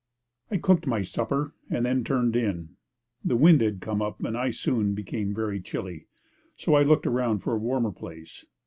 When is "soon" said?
4.49-4.95